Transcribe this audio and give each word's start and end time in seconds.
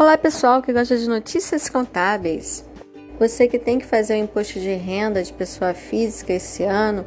Olá 0.00 0.16
pessoal 0.16 0.62
que 0.62 0.72
gosta 0.72 0.96
de 0.96 1.06
notícias 1.06 1.68
contábeis. 1.68 2.64
Você 3.18 3.46
que 3.46 3.58
tem 3.58 3.78
que 3.78 3.84
fazer 3.84 4.14
o 4.14 4.16
imposto 4.16 4.58
de 4.58 4.72
renda 4.72 5.22
de 5.22 5.30
pessoa 5.30 5.74
física 5.74 6.32
esse 6.32 6.62
ano 6.62 7.04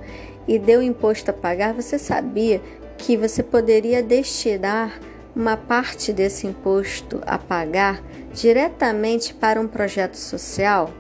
e 0.48 0.60
deu 0.60 0.80
imposto 0.80 1.32
a 1.32 1.34
pagar, 1.34 1.74
você 1.74 1.98
sabia 1.98 2.62
que 2.96 3.18
você 3.18 3.42
poderia 3.42 4.04
destinar 4.04 5.00
uma 5.36 5.58
parte 5.58 6.14
desse 6.14 6.46
imposto 6.46 7.20
a 7.26 7.40
pagar 7.40 8.00
diretamente 8.32 9.34
para 9.34 9.60
um 9.60 9.68
projeto 9.68 10.14
social? 10.14 10.92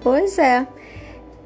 Pois 0.00 0.38
é. 0.38 0.68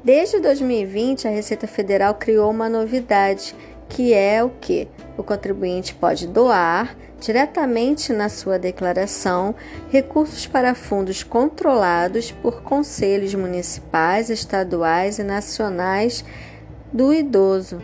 Desde 0.03 0.39
2020, 0.39 1.27
a 1.27 1.31
Receita 1.31 1.65
Federal 1.65 2.13
criou 2.13 2.51
uma 2.51 2.69
novidade, 2.69 3.55
que 3.89 4.13
é 4.13 4.43
o 4.43 4.51
que? 4.51 4.87
O 5.17 5.23
contribuinte 5.23 5.95
pode 5.95 6.27
doar 6.27 6.95
diretamente 7.23 8.11
na 8.11 8.27
sua 8.27 8.59
declaração 8.59 9.55
recursos 9.89 10.45
para 10.45 10.75
fundos 10.75 11.23
controlados 11.23 12.31
por 12.31 12.61
conselhos 12.61 13.33
municipais, 13.33 14.29
estaduais 14.29 15.19
e 15.19 15.23
nacionais 15.23 16.25
do 16.91 17.13
idoso. 17.13 17.81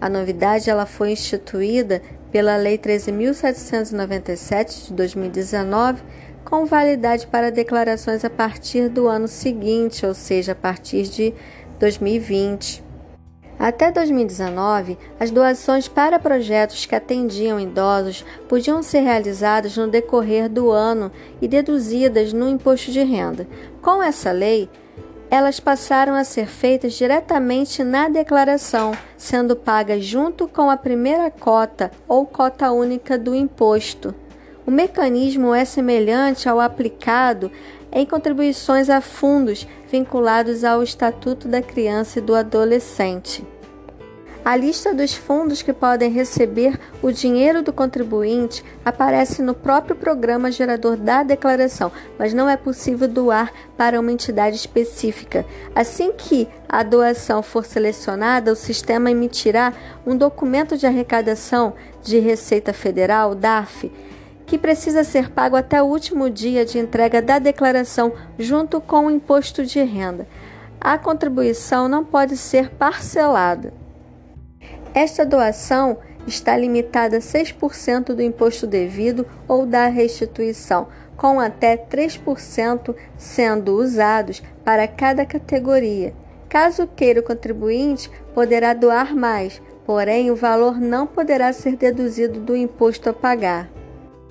A 0.00 0.08
novidade 0.08 0.70
ela 0.70 0.86
foi 0.86 1.10
instituída 1.10 2.00
pela 2.32 2.56
Lei 2.56 2.78
13.797 2.78 4.86
de 4.86 4.94
2019, 4.94 6.02
com 6.42 6.64
validade 6.64 7.26
para 7.26 7.50
declarações 7.50 8.24
a 8.24 8.30
partir 8.30 8.88
do 8.88 9.06
ano 9.06 9.28
seguinte, 9.28 10.06
ou 10.06 10.14
seja, 10.14 10.52
a 10.52 10.54
partir 10.54 11.02
de 11.02 11.34
2020. 11.78 12.88
Até 13.60 13.92
2019, 13.92 14.96
as 15.20 15.30
doações 15.30 15.86
para 15.86 16.18
projetos 16.18 16.86
que 16.86 16.94
atendiam 16.94 17.60
idosos 17.60 18.24
podiam 18.48 18.82
ser 18.82 19.00
realizadas 19.00 19.76
no 19.76 19.86
decorrer 19.86 20.48
do 20.48 20.70
ano 20.70 21.12
e 21.42 21.46
deduzidas 21.46 22.32
no 22.32 22.48
imposto 22.48 22.90
de 22.90 23.02
renda. 23.02 23.46
Com 23.82 24.02
essa 24.02 24.32
lei, 24.32 24.66
elas 25.30 25.60
passaram 25.60 26.14
a 26.14 26.24
ser 26.24 26.46
feitas 26.46 26.94
diretamente 26.94 27.84
na 27.84 28.08
declaração, 28.08 28.92
sendo 29.14 29.54
pagas 29.54 30.06
junto 30.06 30.48
com 30.48 30.70
a 30.70 30.76
primeira 30.78 31.30
cota 31.30 31.90
ou 32.08 32.24
cota 32.24 32.72
única 32.72 33.18
do 33.18 33.34
imposto. 33.34 34.14
O 34.70 34.72
mecanismo 34.72 35.52
é 35.52 35.64
semelhante 35.64 36.48
ao 36.48 36.60
aplicado 36.60 37.50
em 37.90 38.06
contribuições 38.06 38.88
a 38.88 39.00
fundos 39.00 39.66
vinculados 39.90 40.62
ao 40.62 40.80
Estatuto 40.80 41.48
da 41.48 41.60
Criança 41.60 42.20
e 42.20 42.22
do 42.22 42.36
Adolescente. 42.36 43.44
A 44.44 44.54
lista 44.54 44.94
dos 44.94 45.12
fundos 45.12 45.60
que 45.60 45.72
podem 45.72 46.08
receber 46.12 46.78
o 47.02 47.10
dinheiro 47.10 47.64
do 47.64 47.72
contribuinte 47.72 48.64
aparece 48.84 49.42
no 49.42 49.54
próprio 49.54 49.96
programa 49.96 50.52
gerador 50.52 50.96
da 50.96 51.24
declaração, 51.24 51.90
mas 52.16 52.32
não 52.32 52.48
é 52.48 52.56
possível 52.56 53.08
doar 53.08 53.52
para 53.76 53.98
uma 53.98 54.12
entidade 54.12 54.54
específica. 54.54 55.44
Assim 55.74 56.12
que 56.12 56.46
a 56.68 56.84
doação 56.84 57.42
for 57.42 57.64
selecionada, 57.64 58.52
o 58.52 58.56
sistema 58.56 59.10
emitirá 59.10 59.72
um 60.06 60.16
documento 60.16 60.76
de 60.76 60.86
arrecadação 60.86 61.74
de 62.04 62.20
Receita 62.20 62.72
Federal, 62.72 63.34
DAF, 63.34 63.90
que 64.50 64.58
precisa 64.58 65.04
ser 65.04 65.30
pago 65.30 65.54
até 65.54 65.80
o 65.80 65.86
último 65.86 66.28
dia 66.28 66.64
de 66.64 66.76
entrega 66.76 67.22
da 67.22 67.38
declaração, 67.38 68.12
junto 68.36 68.80
com 68.80 69.06
o 69.06 69.10
imposto 69.10 69.64
de 69.64 69.80
renda. 69.80 70.26
A 70.80 70.98
contribuição 70.98 71.86
não 71.88 72.04
pode 72.04 72.36
ser 72.36 72.68
parcelada. 72.70 73.72
Esta 74.92 75.24
doação 75.24 75.98
está 76.26 76.56
limitada 76.56 77.18
a 77.18 77.20
6% 77.20 78.06
do 78.06 78.20
imposto 78.20 78.66
devido 78.66 79.24
ou 79.46 79.64
da 79.64 79.86
restituição, 79.86 80.88
com 81.16 81.38
até 81.38 81.76
3% 81.76 82.92
sendo 83.16 83.76
usados 83.76 84.42
para 84.64 84.88
cada 84.88 85.24
categoria. 85.24 86.12
Caso 86.48 86.88
queira 86.88 87.20
o 87.20 87.22
contribuinte, 87.22 88.10
poderá 88.34 88.74
doar 88.74 89.14
mais, 89.14 89.62
porém 89.86 90.28
o 90.28 90.34
valor 90.34 90.80
não 90.80 91.06
poderá 91.06 91.52
ser 91.52 91.76
deduzido 91.76 92.40
do 92.40 92.56
imposto 92.56 93.08
a 93.08 93.12
pagar. 93.12 93.70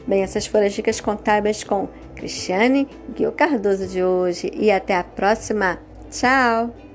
Bem, 0.07 0.23
essas 0.23 0.47
foram 0.47 0.65
as 0.65 0.73
dicas 0.73 0.99
contábeis 0.99 1.63
com 1.63 1.87
Cristiane 2.15 2.87
Guio 3.15 3.31
Cardoso 3.31 3.87
de 3.87 4.03
hoje 4.03 4.51
e 4.53 4.71
até 4.71 4.95
a 4.95 5.03
próxima. 5.03 5.79
Tchau! 6.09 6.88